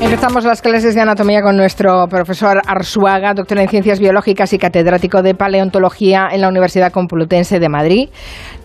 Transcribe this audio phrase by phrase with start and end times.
[0.00, 5.22] Empezamos las clases de anatomía con nuestro profesor Arsuaga, doctor en ciencias biológicas y catedrático
[5.22, 8.08] de paleontología en la Universidad Complutense de Madrid.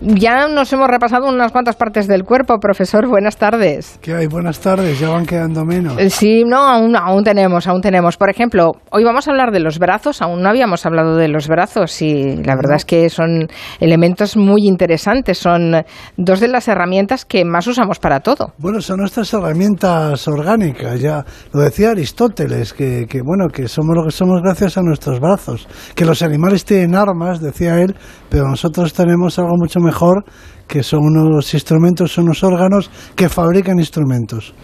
[0.00, 3.08] Ya nos hemos repasado unas cuantas partes del cuerpo, profesor.
[3.08, 3.98] Buenas tardes.
[4.00, 4.26] ¿Qué hay?
[4.28, 5.00] Buenas tardes.
[5.00, 5.98] Ya van quedando menos.
[5.98, 8.16] Eh, sí, no, aún, aún tenemos, aún tenemos.
[8.16, 10.22] Por ejemplo, hoy vamos a hablar de los brazos.
[10.22, 13.48] Aún no habíamos hablado de los brazos y la verdad es que son
[13.80, 15.38] elementos muy interesantes.
[15.38, 15.84] Son
[16.16, 18.52] dos de las herramientas que más usamos para todo.
[18.58, 21.00] Bueno, son nuestras herramientas orgánicas.
[21.00, 25.20] Ya lo decía Aristóteles, que, que bueno, que somos lo que somos gracias a nuestros
[25.20, 25.66] brazos.
[25.94, 27.94] Que los animales tienen armas, decía él,
[28.28, 30.24] pero nosotros tenemos algo mucho mejor
[30.66, 34.54] que son unos instrumentos, unos órganos que fabrican instrumentos.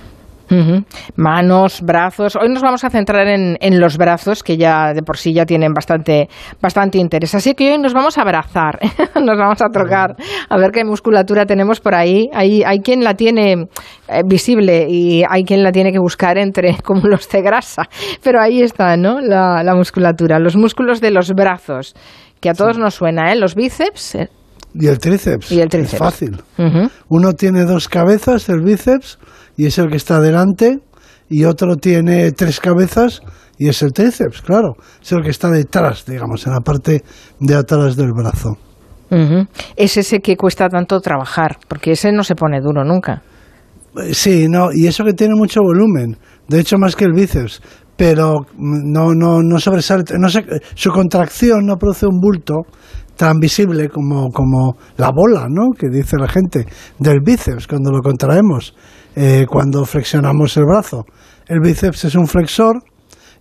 [1.16, 2.36] Manos, brazos.
[2.36, 5.44] Hoy nos vamos a centrar en, en los brazos, que ya de por sí ya
[5.46, 6.28] tienen bastante,
[6.60, 7.34] bastante interés.
[7.34, 8.78] Así que hoy nos vamos a abrazar,
[9.14, 10.16] nos vamos a trocar,
[10.48, 12.28] a ver qué musculatura tenemos por ahí.
[12.32, 13.66] Hay, hay quien la tiene
[14.08, 17.82] eh, visible y hay quien la tiene que buscar entre cúmulos de grasa.
[18.22, 19.20] Pero ahí está, ¿no?
[19.20, 21.94] La, la musculatura, los músculos de los brazos,
[22.40, 23.36] que a todos nos suena, ¿eh?
[23.36, 24.14] Los bíceps.
[24.16, 24.28] eh,
[24.74, 25.52] Y el tríceps.
[25.52, 25.92] Y el tríceps.
[25.94, 26.42] Es fácil.
[27.08, 29.18] Uno tiene dos cabezas, el bíceps,
[29.60, 30.78] y es el que está delante,
[31.28, 33.20] y otro tiene tres cabezas,
[33.58, 34.72] y es el tríceps, claro.
[35.02, 37.04] Es el que está detrás, digamos, en la parte
[37.38, 38.56] de atrás del brazo.
[39.76, 43.22] Es ese que cuesta tanto trabajar, porque ese no se pone duro nunca.
[44.02, 46.16] Eh, Sí, no, y eso que tiene mucho volumen,
[46.48, 47.60] de hecho más que el bíceps,
[47.98, 50.42] pero mm, no, no, no sobresale, no sé,
[50.74, 52.62] su contracción no produce un bulto
[53.14, 55.72] tan visible como, como la bola, ¿no?
[55.78, 56.64] Que dice la gente,
[56.98, 58.74] del bíceps cuando lo contraemos,
[59.16, 61.04] eh, cuando flexionamos el brazo.
[61.46, 62.82] El bíceps es un flexor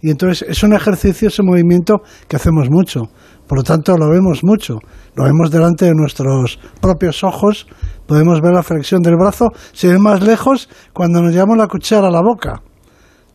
[0.02, 3.10] y entonces es un ejercicio, ese movimiento que hacemos mucho.
[3.48, 4.78] Por lo tanto, lo vemos mucho.
[5.16, 7.68] Lo vemos delante de nuestros propios ojos.
[8.06, 9.48] Podemos ver la flexión del brazo.
[9.74, 12.62] Se ve más lejos cuando nos llevamos la cuchara a la boca.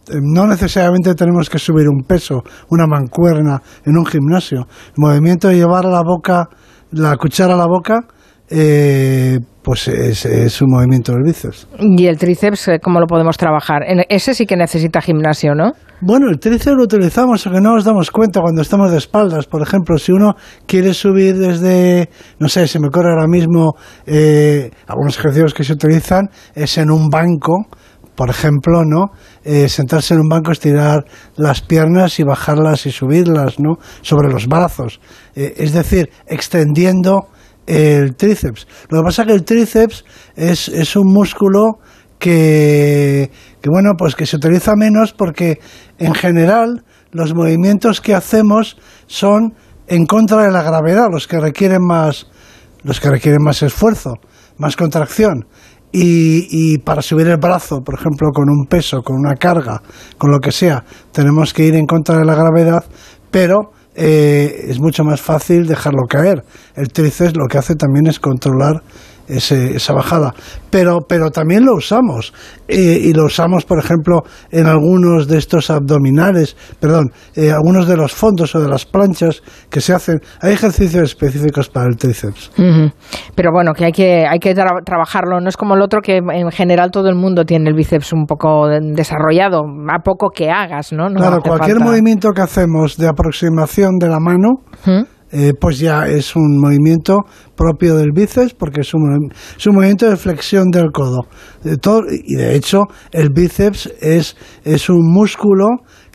[0.09, 4.67] Eh, No necesariamente tenemos que subir un peso, una mancuerna en un gimnasio.
[4.89, 6.49] El movimiento de llevar a la boca,
[6.93, 8.07] la cuchara a la boca,
[8.51, 11.67] eh, pues es, es un movimiento del bíceps.
[11.79, 13.83] Y el tríceps, eh, ¿cómo lo podemos trabajar?
[14.09, 15.73] Ese sí que necesita gimnasio, ¿no?
[16.01, 19.47] Bueno, el tríceps lo utilizamos, aunque no nos damos cuenta cuando estamos de espaldas.
[19.47, 20.35] Por ejemplo, si uno
[20.67, 23.73] quiere subir desde, no sé, se me ocurre ahora mismo,
[24.07, 27.67] eh, algunos ejercicios que se utilizan es en un banco,
[28.15, 29.07] por ejemplo, ¿no?
[29.45, 31.05] Eh, sentarse en un banco, estirar
[31.37, 33.77] las piernas y bajarlas y subirlas, ¿no?
[34.03, 35.01] Sobre los brazos.
[35.35, 37.29] Eh, es decir, extendiendo
[37.67, 38.67] el tríceps.
[38.89, 40.05] Lo que pasa es que el tríceps
[40.37, 41.79] es, es un músculo
[42.19, 43.31] que,
[43.61, 45.59] que, bueno, pues que se utiliza menos porque
[45.99, 48.77] en general los movimientos que hacemos
[49.07, 49.55] son
[49.87, 52.27] en contra de la gravedad, los que requieren más,
[52.83, 54.15] los que requieren más esfuerzo,
[54.59, 55.47] más contracción.
[55.93, 59.81] Y, y para subir el brazo, por ejemplo, con un peso, con una carga,
[60.19, 60.83] con lo que sea,
[61.13, 62.85] tenemos que ir en contra de la gravedad,
[63.31, 66.43] pero eh, es mucho más fácil dejarlo caer.
[66.75, 68.83] El tríceps lo que hace también es controlar
[69.29, 70.35] ese- esa bajada.
[70.71, 72.33] Pero, pero también lo usamos.
[72.69, 77.97] Eh, y lo usamos, por ejemplo, en algunos de estos abdominales, perdón, eh, algunos de
[77.97, 80.21] los fondos o de las planchas que se hacen.
[80.41, 82.51] Hay ejercicios específicos para el tríceps.
[83.35, 85.41] Pero bueno, que hay que, hay que tra- trabajarlo.
[85.41, 88.27] No es como el otro que en general todo el mundo tiene el bíceps un
[88.27, 91.09] poco de- desarrollado, a poco que hagas, ¿no?
[91.09, 94.49] No claro, cualquier falta- movimiento que hacemos de aproximación de la mano.
[95.35, 97.19] Eh, pues ya es un movimiento
[97.57, 101.23] propio del bíceps porque es un, es un movimiento de flexión del codo.
[101.63, 105.67] De todo, y de hecho el bíceps es, es un músculo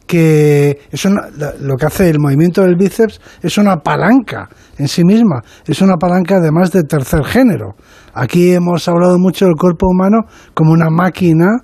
[0.08, 1.28] que es una-
[1.62, 4.50] lo que hace el movimiento del bíceps es una palanca
[4.80, 7.76] en sí misma, es una palanca además de tercer género.
[8.16, 10.22] Aquí hemos hablado mucho del cuerpo humano
[10.56, 11.60] como una máquina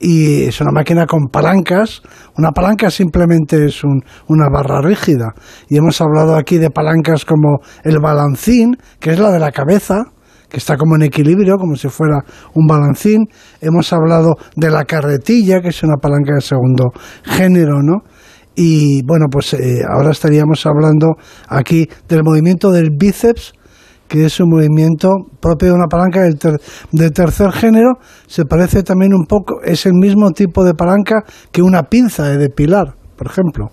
[0.00, 2.02] y es una máquina con palancas.
[2.36, 5.32] Una palanca simplemente es un- una barra rígida.
[5.68, 10.04] Y hemos hablado aquí de palancas como el balancín, que es la de la cabeza,
[10.48, 12.18] que está como en equilibrio, como si fuera
[12.54, 13.24] un balancín.
[13.60, 16.92] Hemos hablado de la carretilla, que es una palanca de segundo
[17.24, 18.02] género, ¿no?
[18.54, 21.16] Y bueno, pues eh, ahora estaríamos hablando
[21.48, 23.52] aquí del movimiento del bíceps,
[24.08, 25.10] que es un movimiento
[25.40, 26.60] propio de una palanca del ter-
[26.92, 27.94] de tercer género,
[28.26, 32.38] se parece también un poco, es el mismo tipo de palanca que una pinza de
[32.38, 33.70] depilar, por ejemplo.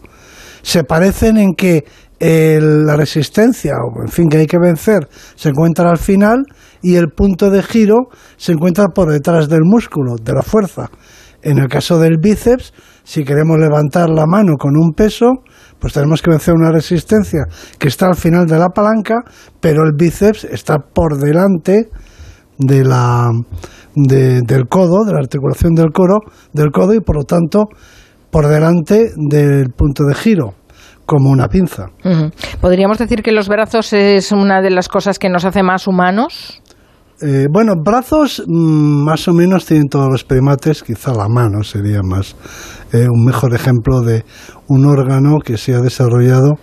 [0.61, 1.83] Se parecen en que
[2.19, 6.45] el- la resistencia, o en fin, que hay que vencer, se encuentra al final
[6.81, 8.07] y el punto de giro
[8.37, 10.89] se encuentra por detrás del músculo, de la fuerza.
[11.41, 15.31] En el caso del bíceps, si queremos levantar la mano con un peso,
[15.83, 17.43] pues tenemos que vencer una resistencia
[17.77, 19.15] que está al final de la palanca,
[19.59, 21.89] pero el bíceps está por delante
[22.57, 23.29] de la,
[23.93, 26.21] del codo, de la articulación del, coro,
[26.53, 27.65] del codo y por lo tanto
[28.31, 30.53] por delante del punto de giro
[31.05, 31.87] como una pinza.
[32.61, 36.61] ¿Podríamos decir que los brazos es una de las cosas que nos hace más humanos?
[37.21, 42.01] Eh, bueno, brazos mm, más o menos tienen todos los primates, quizá la mano sería
[42.03, 42.35] más
[42.91, 44.25] eh, un mejor ejemplo de
[44.67, 46.55] un órgano que se ha desarrollado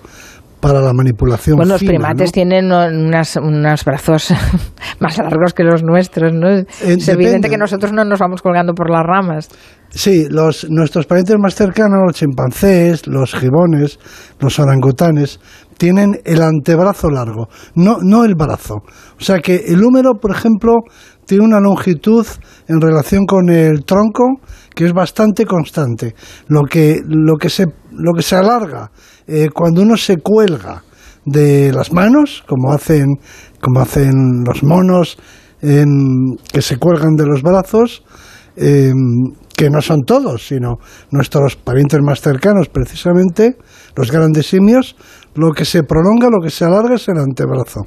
[0.61, 1.57] para la manipulación.
[1.57, 4.33] Bueno, los primates tienen unas, unos brazos
[5.01, 6.51] más largos que los nuestros, ¿no?
[6.51, 9.49] Eh, es evidente que nosotros no nos vamos colgando por las ramas.
[9.93, 13.99] Sí, los, nuestros parientes más cercanos, los chimpancés, los gibones,
[14.39, 15.41] los orangutanes,
[15.79, 18.83] tienen el antebrazo largo, no, no el brazo.
[19.19, 20.75] O sea que el húmero, por ejemplo,
[21.27, 22.27] tiene una longitud
[22.69, 24.41] en relación con el tronco
[24.75, 26.15] que es bastante constante.
[26.47, 28.93] Lo que, lo que, se, lo que se alarga
[29.27, 30.85] eh, cuando uno se cuelga
[31.25, 33.07] de las manos, como hacen,
[33.61, 35.19] como hacen los monos
[35.61, 38.03] que se cuelgan de los brazos,
[38.57, 38.95] em,
[39.61, 40.79] que no son todos, sino
[41.11, 43.59] nuestros parientes más cercanos, precisamente,
[43.95, 44.97] los grandes simios,
[45.35, 47.83] lo que se prolonga, lo que se alarga es el antebrazo.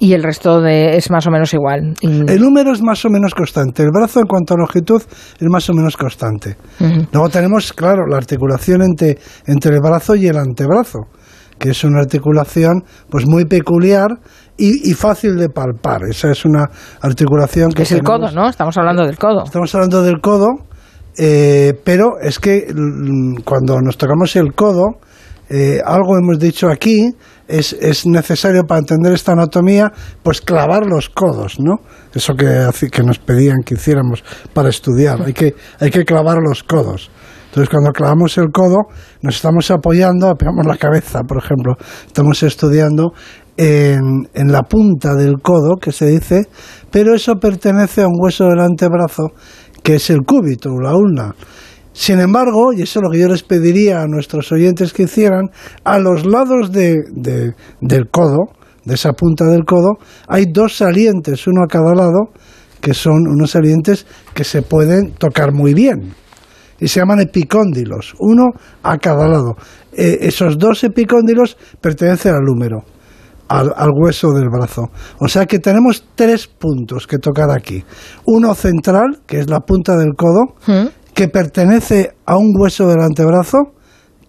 [0.00, 1.94] Y el resto de, es más o menos igual.
[2.00, 3.84] El número es más o menos constante.
[3.84, 6.56] El brazo, en cuanto a longitud, es más o menos constante.
[7.12, 9.16] Luego tenemos, claro, la articulación entre,
[9.46, 10.98] entre el brazo y el antebrazo,
[11.60, 14.08] que es una articulación pues muy peculiar
[14.56, 16.02] y, fácil de palpar.
[16.08, 16.68] Esa es una
[17.00, 17.82] articulación que...
[17.82, 18.48] Es el codo, ¿no?
[18.48, 19.44] Estamos hablando del codo.
[19.44, 20.48] Estamos hablando del codo,
[21.16, 24.98] eh, pero es que mm, cuando nos tocamos el codo,
[25.48, 27.10] eh, algo hemos dicho aquí,
[27.48, 29.90] es, es, necesario para entender esta anatomía,
[30.22, 31.76] pues clavar los codos, ¿no?
[32.14, 34.22] Eso que, que nos pedían que hiciéramos
[34.52, 37.10] para estudiar, hay que, hay que clavar los codos.
[37.50, 38.78] Entonces, cuando clavamos el codo,
[39.22, 41.74] nos estamos apoyando, apoyamos la cabeza, por ejemplo,
[42.06, 43.12] estamos estudiando
[43.56, 46.46] en, la punta del codo, que se dice,
[46.92, 49.32] pero eso pertenece a un hueso del antebrazo,
[49.82, 51.34] que es el cúbito, la ulna.
[51.92, 55.50] Sin embargo, y eso es lo que yo les pediría a nuestros oyentes que hicieran,
[55.82, 56.98] a los lados de,
[57.80, 58.52] del codo,
[58.84, 59.98] de esa punta del codo,
[60.28, 62.30] hay dos salientes, uno a cada lado,
[62.80, 66.14] que son unos salientes que se pueden tocar muy bien.
[66.80, 68.50] Y se llaman epicóndilos, uno
[68.82, 69.56] a cada lado.
[69.92, 72.84] Eh, esos dos epicóndilos pertenecen al húmero,
[73.48, 74.90] al, hueso del brazo.
[75.18, 77.84] O sea que tenemos tres puntos que tocar aquí.
[78.26, 80.86] Uno central, que es la punta del codo, ¿Mm?
[81.12, 83.58] que pertenece a un hueso del antebrazo,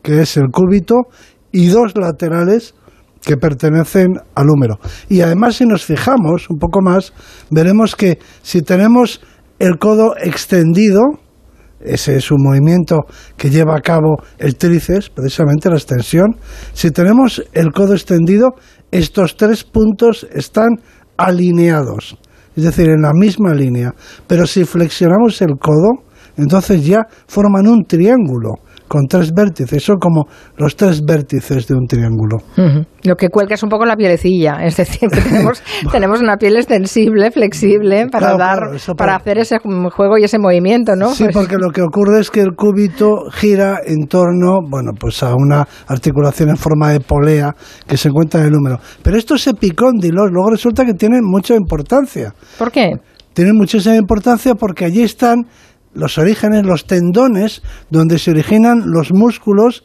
[0.02, 0.96] que es el cúbito,
[1.52, 2.74] y dos laterales
[3.22, 4.80] que pertenecen al húmero.
[5.08, 7.14] Y además, si nos fijamos un poco más,
[7.52, 9.22] veremos que si tenemos
[9.60, 11.02] el codo extendido,
[11.84, 13.00] ese es un movimiento
[13.38, 16.36] que lleva a cabo el tríceps, precisamente la extensión.
[16.74, 18.50] Si tenemos el codo extendido,
[18.92, 20.70] estos tres puntos están
[21.18, 22.18] alineados,
[22.56, 23.94] es decir, en la misma línea.
[24.28, 26.04] Pero si flexionamos el codo,
[26.38, 28.56] entonces ya forman un triángulo
[28.92, 30.26] con tres vértices, son como
[30.58, 32.40] los tres vértices de un triángulo.
[33.04, 35.22] Lo que cuelga es un poco la pielecilla, es decir, que
[35.92, 38.60] tenemos, una piel extensible, flexible, para dar,
[38.98, 39.16] para...
[39.16, 41.16] hacer ese juego y ese movimiento, ¿no?
[41.16, 45.36] Sí, porque lo que ocurre es que el cúbito gira en torno, bueno, pues a
[45.36, 47.56] una articulación en forma de polea
[47.88, 48.78] que se encuentra en el húmero.
[49.02, 52.34] Pero estos epicóndilos luego resulta que tienen mucha importancia.
[52.60, 52.92] ¿Por qué?
[53.34, 55.46] Tienen muchísima importancia porque allí están
[55.94, 59.84] los orígenes, los tendones, donde se originan los músculos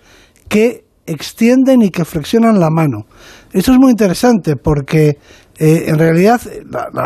[0.49, 3.07] que extienden y que flexionan la mano.
[3.53, 5.19] Esto es muy interesante porque
[5.59, 6.41] eh, en realidad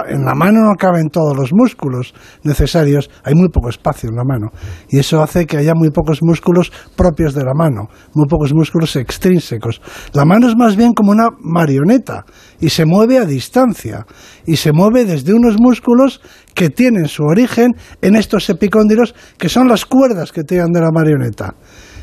[0.09, 4.25] en la mano no caben todos los músculos necesarios, hay muy poco espacio en la
[4.25, 4.49] mano
[4.89, 8.97] y eso hace que haya muy pocos músculos propios de la mano, muy pocos músculos
[8.97, 9.81] extrínsecos.
[10.13, 12.25] La mano es más bien como una marioneta
[12.61, 14.05] y se mueve a distancia
[14.47, 16.21] y se mueve desde unos músculos
[16.55, 20.91] que tienen su origen en estos epicóndilos que son las cuerdas que tiran de la
[20.93, 21.55] marioneta.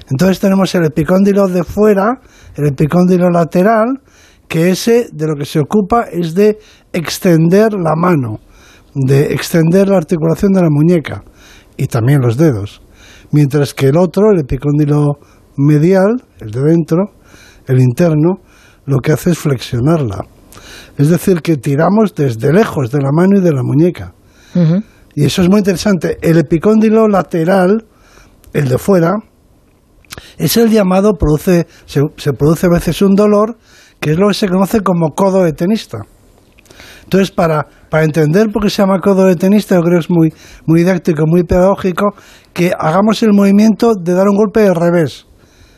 [0.09, 2.21] Entonces tenemos el epicóndilo de fuera,
[2.55, 3.99] el epicóndilo lateral,
[4.47, 6.57] que ese de lo que se ocupa es de
[6.93, 8.39] extender la mano,
[8.93, 11.23] de extender la articulación de la muñeca
[11.75, 12.81] y también los dedos.
[13.31, 15.19] Mientras que el otro, el epicóndilo
[15.57, 17.11] medial, el de dentro,
[17.67, 18.39] el interno,
[18.85, 20.25] lo que hace es flexionarla.
[20.97, 24.13] Es decir, que tiramos desde lejos de la mano y de la muñeca.
[25.13, 26.17] Y eso es muy interesante.
[26.21, 27.85] El epicóndilo lateral,
[28.53, 29.13] el de fuera,
[30.37, 33.57] es el llamado, produce, se, se produce a veces un dolor
[33.99, 35.99] que es lo que se conoce como codo de tenista.
[37.03, 40.09] Entonces, para, para entender por qué se llama codo de tenista, yo creo que es
[40.09, 40.33] muy,
[40.65, 42.13] muy didáctico, muy pedagógico,
[42.53, 45.25] que hagamos el movimiento de dar un golpe de revés,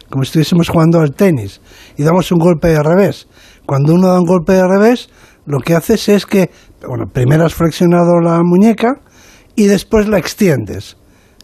[0.09, 1.61] como si estuviésemos jugando al tenis,
[1.97, 3.27] y damos un golpe de revés.
[3.67, 5.09] Cuando uno da un golpe de revés,
[5.45, 6.49] lo que haces es que,
[6.87, 8.93] bueno, primero has flexionado la muñeca
[9.55, 10.97] y después la extiendes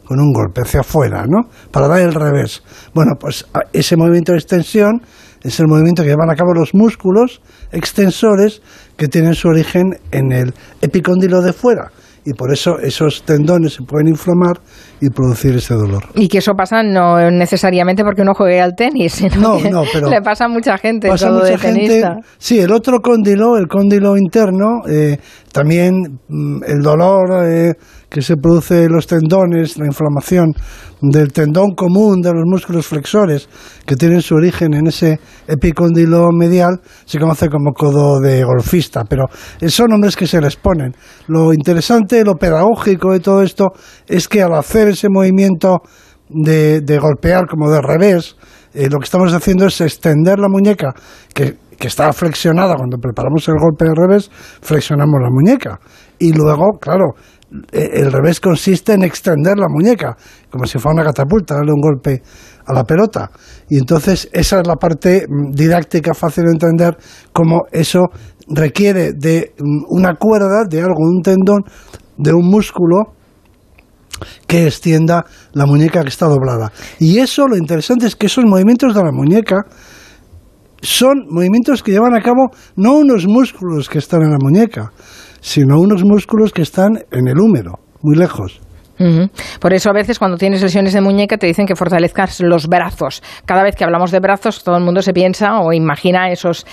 [0.06, 1.50] con un golpe hacia afuera, ¿no?
[1.72, 2.64] Para dar el revés.
[2.94, 5.02] Bueno, pues ese movimiento de extensión
[5.46, 7.40] es el movimiento que llevan a cabo los músculos
[7.72, 8.62] extensores
[8.98, 11.92] que tienen su origen en el epicóndilo de fuera
[12.26, 14.60] y por eso esos tendones se pueden inflamar
[15.00, 16.04] y producir ese dolor.
[16.16, 20.10] Y que eso pasa no necesariamente porque uno juegue al tenis, sino no, no, pero
[20.10, 21.08] le pasa a mucha gente.
[21.08, 22.04] Pasa todo mucha gente.
[22.38, 25.18] Sí, el otro cóndilo, el cóndilo interno, eh,
[25.52, 27.74] también mm, el dolor eh,
[28.10, 30.54] que se produce en los tendones, la inflamación
[31.02, 33.50] del tendón común de los músculos flexores,
[33.86, 39.26] que tienen su origen en ese epicóndilo medial, se conoce como codo de golfista, pero
[39.68, 40.94] son nombres que se les ponen.
[41.28, 43.70] Lo interesante, lo pedagógico de todo esto
[44.08, 45.82] es que al hacer ese movimiento
[46.30, 48.36] de, golpear como de revés,
[48.74, 50.94] eh, lo que estamos haciendo es extender la muñeca,
[51.34, 54.30] que, que está flexionada cuando preparamos el golpe de revés,
[54.62, 55.80] flexionamos la muñeca.
[56.18, 57.14] Y luego, claro,
[57.72, 60.16] eh, el revés consiste en extender la muñeca,
[60.50, 62.22] como si fuera una catapulta, darle un golpe
[62.66, 63.30] a la pelota.
[63.70, 66.98] Y entonces esa es la parte mm, didáctica fácil de entender,
[67.32, 68.06] como eso
[68.48, 71.64] requiere de mm, una cuerda, de algo, un tendón,
[72.18, 73.14] de un músculo
[74.48, 76.72] que extienda la muñeca que está doblada.
[77.00, 79.66] Y eso lo interesante es que esos movimientos de la muñeca
[80.82, 84.92] son movimientos que llevan a cabo no unos músculos que están en la muñeca,
[85.42, 88.62] sino unos músculos que están en el húmero, muy lejos.
[89.60, 93.22] Por eso a veces cuando tienes lesiones de muñeca te dicen que fortalezcas los brazos.
[93.46, 96.66] Cada vez que hablamos de brazos todo el mundo se piensa o imagina esos,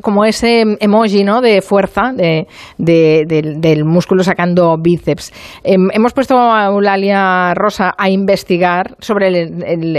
[0.00, 1.40] como ese emoji ¿no?
[1.40, 2.46] de fuerza de,
[2.78, 5.32] del, músculo sacando bíceps.
[5.64, 9.48] Em, hemos puesto a Eulalia Rosa a investigar sobre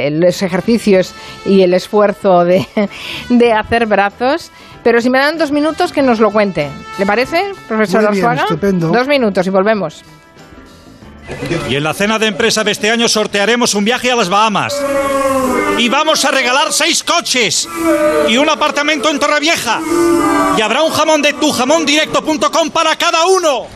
[0.09, 1.13] los ejercicios
[1.45, 4.51] y el esfuerzo de, hacer brazos.
[4.83, 6.67] Pero si me dan dos minutos que nos lo cuente.
[6.97, 8.03] ¿Le parece, profesor
[8.91, 10.03] Dos minutos y volvemos.
[11.69, 14.75] Y en la cena de empresa de este año sortearemos un viaje a las Bahamas.
[15.77, 17.67] Y vamos a regalar seis coches
[18.27, 19.79] y un apartamento en Torrevieja.
[20.57, 23.67] Y habrá un jamón de tujamondirecto.com para cada uno.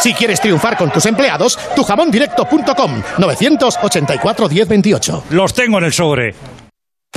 [0.00, 5.24] Si quieres triunfar con tus empleados, tujamondirecto.com 984 1028.
[5.30, 6.34] Los tengo en el sobre.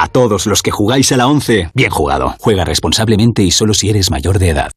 [0.00, 2.36] A todos los que jugáis a la 11, bien jugado.
[2.38, 4.70] Juega responsablemente y solo si eres mayor de edad.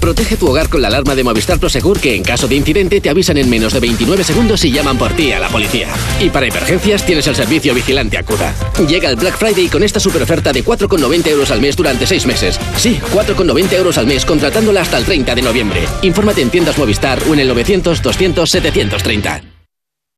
[0.00, 3.10] Protege tu hogar con la alarma de Movistar Prosegur que en caso de incidente te
[3.10, 5.86] avisan en menos de 29 segundos y llaman por ti a la policía.
[6.18, 8.52] Y para emergencias tienes el servicio Vigilante Acuda.
[8.88, 12.26] Llega el Black Friday con esta super oferta de 4,90 euros al mes durante 6
[12.26, 12.58] meses.
[12.76, 15.86] Sí, 4,90 euros al mes contratándola hasta el 30 de noviembre.
[16.02, 19.42] Infórmate en tiendas Movistar o en el 900 200 730.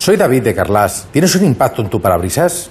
[0.01, 1.07] Soy David de Carlas.
[1.13, 2.71] ¿Tienes un impacto en tu parabrisas?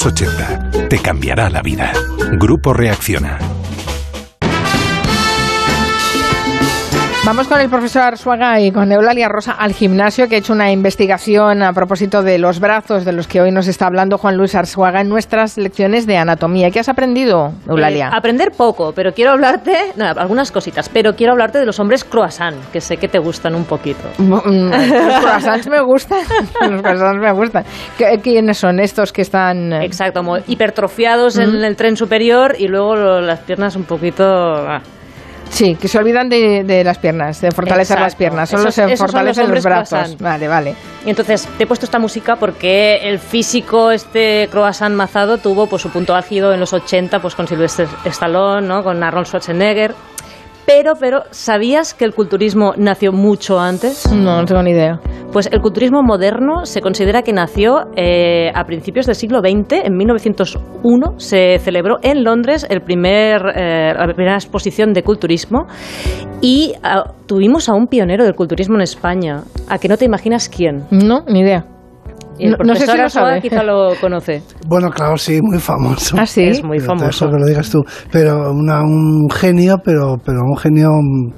[0.89, 1.93] te cambiará la vida.
[2.31, 3.37] Grupo Reacciona.
[7.23, 10.71] Vamos con el profesor Arzuaga y con Eulalia Rosa al gimnasio, que ha hecho una
[10.71, 14.55] investigación a propósito de los brazos de los que hoy nos está hablando Juan Luis
[14.55, 16.71] Arzuaga en nuestras lecciones de anatomía.
[16.71, 18.07] ¿Qué has aprendido, Eulalia?
[18.07, 22.03] Eh, aprender poco, pero quiero hablarte, no, algunas cositas, pero quiero hablarte de los hombres
[22.03, 24.01] croissant, que sé que te gustan un poquito.
[24.17, 26.21] Mm, los croissants me gustan,
[26.71, 27.63] los croissants me gustan.
[28.23, 29.73] ¿Quiénes son estos que están...?
[29.73, 29.85] Eh?
[29.85, 34.25] Exacto, como hipertrofiados en el tren superior y luego las piernas un poquito...
[34.25, 34.81] Ah.
[35.51, 39.63] Sí, que se olvidan de, las piernas, de fortalecer las piernas, solo se fortalecen los,
[39.63, 40.17] brazos.
[40.17, 40.75] Vale, vale.
[41.05, 45.81] Y entonces te he puesto esta música porque el físico, este croissant mazado, tuvo pues,
[45.81, 48.83] su punto álgido en los 80 pues, con Sylvester Stallone, ¿no?
[48.83, 49.93] con Arnold Schwarzenegger.
[50.65, 54.09] Pero, pero, ¿sabías que el culturismo nació mucho antes?
[54.11, 54.99] No, no tengo ni idea.
[55.31, 59.85] Pues el culturismo moderno se considera que nació eh, a principios del siglo XX.
[59.85, 65.67] En 1901 se celebró en Londres el primer, eh, la primera exposición de culturismo
[66.41, 69.43] y ah, tuvimos a un pionero del culturismo en España.
[69.69, 70.85] ¿A que no te imaginas quién?
[70.91, 71.65] No, ni idea.
[72.41, 73.41] Y el No- no sé si profesor lo Arzuaga sabe.
[73.41, 74.41] quizá lo conoce.
[74.67, 76.15] Bueno, claro, sí, muy famoso.
[76.19, 76.43] Ah, sí.
[76.43, 77.09] Es muy Pero famoso.
[77.09, 77.83] Eso que lo digas tú.
[78.11, 80.89] Pero una- un genio, pero, pero un genio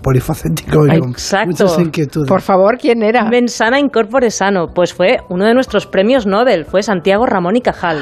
[0.01, 1.47] polifacético y con Exacto.
[1.65, 2.27] muchas inquietudes.
[2.27, 3.25] Por favor, ¿quién era?
[3.29, 4.67] Mensana incorpore sano.
[4.73, 6.65] Pues fue uno de nuestros premios Nobel.
[6.65, 7.99] Fue Santiago Ramón y Cajal.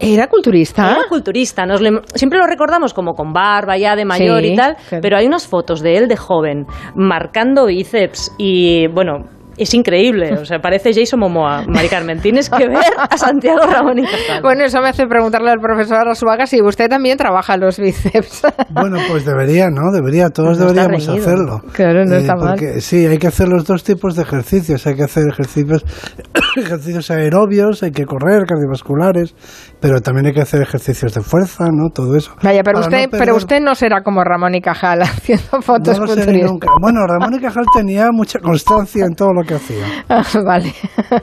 [0.00, 0.92] ¿Era culturista?
[0.92, 1.66] Era culturista.
[1.66, 5.02] Nos le- siempre lo recordamos como con barba ya de mayor Sí, y tal, claro.
[5.02, 9.33] pero hay unas fotos de él de joven, marcando bíceps y bueno.
[9.56, 12.20] Es increíble, o sea, parece Jason Momoa, Mari Carmen.
[12.20, 14.42] Tienes que ver a Santiago Ramón y Cajal.
[14.42, 18.42] Bueno, eso me hace preguntarle al profesor Arzuaga si usted también trabaja los bíceps.
[18.70, 19.92] Bueno, pues debería, ¿no?
[19.92, 21.24] Debería, todos No deberíamos reñido.
[21.24, 21.56] hacerlo.
[21.64, 22.58] Eh, Claro, no está mal.
[22.80, 24.86] Sí, hay que hacer los dos tipos de ejercicios.
[24.86, 25.84] Hay que hacer ejercicios,
[26.56, 29.34] ejercicios aerobios, hay que correr, cardiovasculares,
[29.80, 31.90] pero también hay que hacer ejercicios de fuerza, ¿no?
[31.94, 32.32] Todo eso.
[32.42, 35.98] Vaya, pero Para usted, no pero usted no será como Ramón y Cajal haciendo fotos
[35.98, 36.68] no lo seré nunca.
[36.80, 39.84] Bueno, Ramón y Cajal tenía mucha constancia en todo lo que hacía.
[40.08, 40.72] Ah, vale,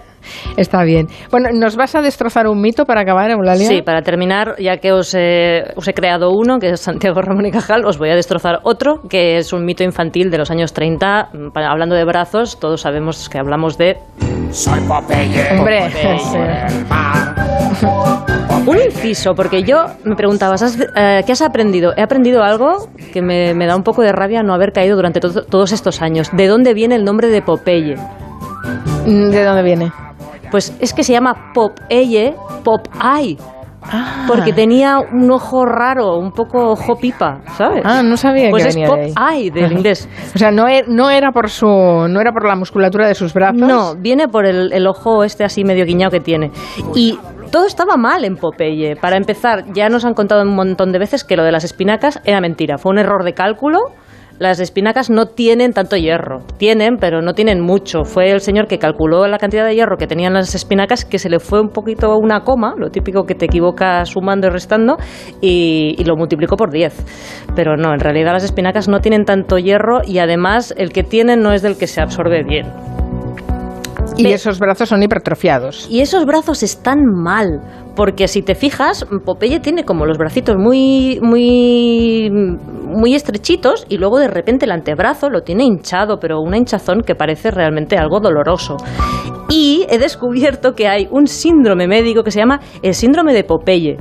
[0.58, 1.08] está bien.
[1.30, 3.68] Bueno, ¿nos vas a destrozar un mito para acabar, Eulalia?
[3.68, 7.46] Sí, para terminar, ya que os he, os he creado uno, que es Santiago Ramón
[7.46, 10.74] y Cajal, os voy a destrozar otro, que es un mito infantil de los años
[10.74, 11.30] 30.
[11.34, 13.98] Mm, para- Hablando de brazos, todos sabemos que hablamos de...
[14.52, 15.58] Soy Popeye.
[15.58, 16.38] Hombre, Popeye sí.
[16.90, 17.51] mar.
[18.66, 21.94] Un inciso, porque yo me preguntabas, ¿has- eh, ¿qué has aprendido?
[21.98, 25.20] He aprendido algo que me, me da un poco de rabia no haber caído durante
[25.20, 26.30] to- todos estos años.
[26.34, 27.96] ¿De dónde viene el nombre de Popeye?
[29.06, 29.92] Mm, ¿De dónde viene?
[30.52, 33.38] Pues es que se llama Popeye, Popeye.
[33.84, 34.26] Ah.
[34.28, 37.82] Porque tenía un ojo raro, un poco ojo pipa, ¿sabes?
[37.84, 39.50] Ah, no sabía Pues que es venía de ahí.
[39.50, 40.08] Popeye del inglés.
[40.36, 43.34] O sea, no, e- no era por su, no era por la musculatura de sus
[43.34, 43.58] brazos.
[43.60, 46.52] No, viene por el, el ojo este así medio guiñado que tiene.
[46.94, 47.18] Y
[47.52, 48.96] todo estaba mal en Popeye.
[48.96, 52.20] Para empezar, ya nos han contado un montón de veces que lo de las espinacas
[52.24, 52.78] era mentira.
[52.78, 53.80] Fue un error de cálculo.
[54.40, 56.40] Las espinacas no tienen tanto hierro.
[56.58, 58.06] Tienen, pero no tienen mucho.
[58.06, 61.30] Fue el señor que calculó la cantidad de hierro que tenían las espinacas que se
[61.30, 64.98] le fue un poquito una coma, lo típico que te equivocas sumando y restando,
[65.42, 67.52] y, y lo multiplicó por 10.
[67.56, 71.42] Pero no, en realidad las espinacas no tienen tanto hierro y además el que tienen
[71.42, 72.66] no es del que se absorbe bien.
[74.30, 75.88] Y esos brazos son hipertrofiados.
[75.90, 77.62] Y esos brazos están mal,
[77.96, 84.20] porque si te fijas, Popeye tiene como los bracitos muy, muy, muy estrechitos y luego
[84.20, 88.78] de repente el antebrazo lo tiene hinchado, pero una hinchazón que parece realmente algo doloroso.
[89.50, 93.98] Y he descubierto que hay un síndrome médico que se llama el síndrome de Popeye.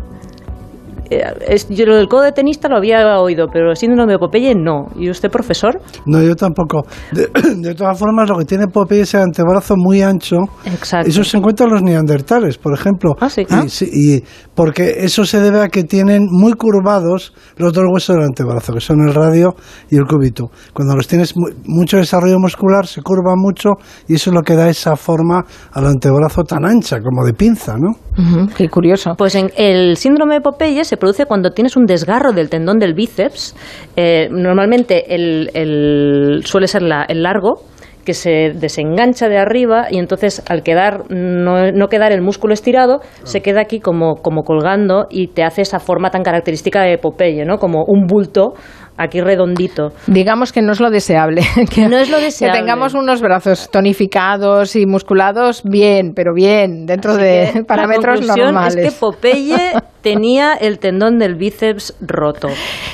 [1.11, 4.19] Eh, es- yo lo del codo de tenista lo había oído, pero el síndrome de
[4.19, 4.87] Popeye no.
[4.97, 5.81] ¿Y usted, profesor?
[6.07, 6.83] No, yo tampoco.
[7.13, 10.37] De, de todas formas, lo que tiene Popeye es el antebrazo muy ancho.
[10.65, 11.09] Exacto.
[11.09, 13.15] Eso se encuentra en los neandertales, por ejemplo.
[13.21, 13.43] Ah, sí.
[13.65, 18.17] Y, sí, y porque eso se debe a que tienen muy curvados los dos huesos
[18.17, 19.55] del antebrazo, que son el radio
[19.91, 20.51] y el cúbito.
[20.73, 23.71] Cuando los tienes mu- mucho desarrollo muscular, se curvan mucho
[24.09, 27.75] y eso es lo que da esa forma al antebrazo tan ancha, como de pinza,
[27.79, 27.91] ¿no?
[28.19, 29.15] Ujú, qué curioso.
[29.17, 32.95] Pues en el síndrome de Popeye se produce cuando tienes un desgarro del tendón del
[32.95, 33.57] bíceps.
[33.97, 37.63] Eh, normalmente el, el- suele ser la- el largo
[38.05, 43.01] que se desengancha de arriba y entonces al quedar no, no quedar el músculo estirado
[43.25, 47.45] se queda aquí como, como colgando y te hace esa forma tan característica de Popeye,
[47.45, 47.59] ¿no?
[47.59, 48.55] Como un bulto
[49.01, 49.93] aquí redondito.
[50.07, 51.43] Digamos que no es lo deseable.
[51.71, 52.59] Que, No es lo que deseable.
[52.59, 58.77] tengamos unos brazos tonificados y musculados bien, pero bien, dentro de La parámetros conclusión normales.
[58.77, 62.49] es que Popeye tenía el tendón del bíceps roto.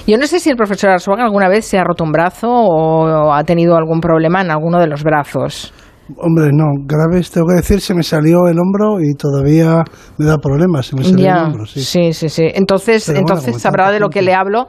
[0.06, 3.32] Yo no sé si el profesor Arzuaga alguna vez se ha roto un brazo o
[3.32, 5.72] ha tenido algún problema en alguno de los brazos.
[6.18, 9.82] Hombre, no, graves, tengo que decir, se me salió el hombro y todavía
[10.18, 11.80] me da problemas, se me salió el hombro, sí.
[11.80, 12.44] sí, sí, sí.
[12.54, 14.68] Entonces, Pero entonces sabrá de lo que le hablo,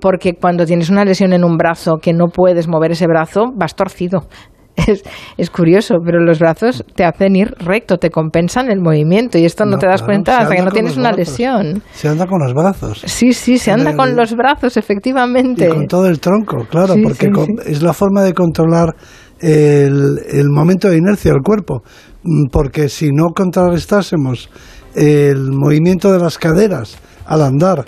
[0.00, 3.74] porque cuando tienes una lesión en un brazo que no puedes mover ese brazo, vas
[3.74, 4.26] torcido.
[4.76, 5.04] Es,
[5.38, 9.64] es curioso, pero los brazos te hacen ir recto, te compensan el movimiento y esto
[9.64, 11.28] no, No, te das claro, cuenta hasta que no tienes una brazos.
[11.38, 11.82] lesión.
[11.92, 13.00] Se anda con los brazos.
[13.06, 15.66] Sí, sí, se anda El- con los brazos, efectivamente.
[15.66, 17.52] Y con todo el tronco, claro, Sí, porque sí, con- sí.
[17.66, 18.96] es la forma de controlar
[19.38, 21.84] el, el momento de inercia del cuerpo.
[22.24, 24.50] Mm, Porque si no contrarrestásemos
[24.96, 27.84] el movimiento de las caderas al andar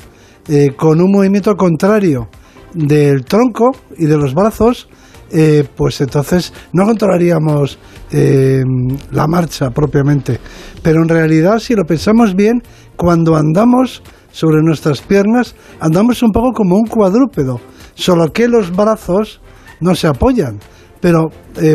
[0.48, 2.28] eh, con un movimiento contrario
[2.72, 4.88] del tronco y de los brazos,
[5.32, 7.78] eh, pues entonces no controlaríamos
[8.12, 8.62] eh,
[9.10, 10.38] la marcha propiamente.
[10.82, 12.62] Pero en realidad, si lo pensamos bien,
[12.96, 17.60] cuando andamos sobre nuestras piernas, andamos un poco como un cuadrúpedo.
[17.94, 19.40] solo que los brazos
[19.80, 20.60] no se apoyan.
[21.00, 21.30] Pero,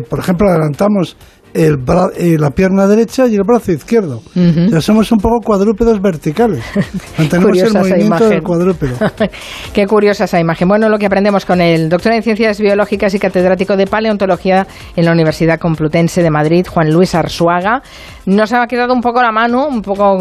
[0.10, 1.18] por ejemplo, adelantamos
[1.54, 4.22] el bra- eh, la pierna derecha y el brazo izquierdo.
[4.36, 6.64] Ya somos un poco cuadrúpedos verticales.
[7.18, 8.96] Mantenemos el movimiento del cuadrúpedo.
[9.74, 10.68] Qué curiosa esa imagen.
[10.68, 15.06] Bueno, lo que aprendemos con el doctor en Ciencias Biológicas y catedrático de Paleontología en
[15.06, 17.82] la Universidad Complutense de Madrid, Juan Luis Arzuaga.
[18.26, 20.18] Nos ha quedado un poco la mano, un poco,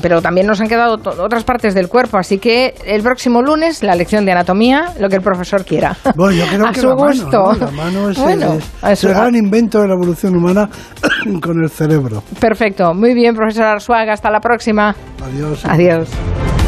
[0.00, 2.18] pero también nos han quedado otras partes del cuerpo.
[2.18, 5.96] Así que el próximo lunes, la lección de anatomía, lo que el profesor quiera.
[6.14, 7.52] Bueno, yo creo a que su la mano, gusto.
[7.52, 7.66] ¿no?
[7.66, 10.68] La mano es, Bueno, a es el gran invento de la evolución humana
[11.42, 12.22] con el cerebro.
[12.38, 12.94] Perfecto.
[12.94, 14.12] Muy bien, profesor Arzuaga.
[14.12, 14.94] Hasta la próxima.
[15.24, 15.64] Adiós.
[15.64, 16.59] Adiós.